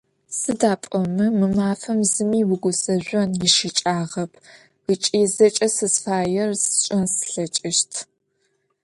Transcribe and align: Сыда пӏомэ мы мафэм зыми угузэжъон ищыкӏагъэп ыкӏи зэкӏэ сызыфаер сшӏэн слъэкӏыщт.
Сыда 0.39 0.73
пӏомэ 0.81 1.25
мы 1.37 1.47
мафэм 1.55 1.99
зыми 2.11 2.41
угузэжъон 2.53 3.29
ищыкӏагъэп 3.47 4.31
ыкӏи 4.91 5.21
зэкӏэ 5.35 5.67
сызыфаер 5.75 6.49
сшӏэн 6.61 7.05
слъэкӏыщт. 7.15 7.93